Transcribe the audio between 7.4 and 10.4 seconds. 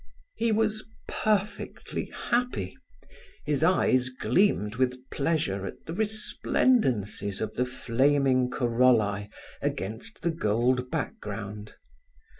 the flaming corrollae against the